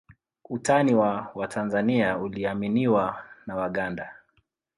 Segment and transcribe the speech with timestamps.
[0.49, 4.15] Utani wa Watanzania uliaminiwa na Waganda